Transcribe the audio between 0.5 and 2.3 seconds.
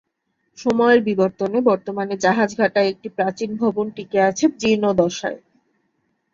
সময়ের বিবর্তনে বর্তমানে